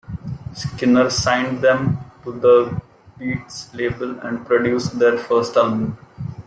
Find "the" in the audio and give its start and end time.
2.31-2.81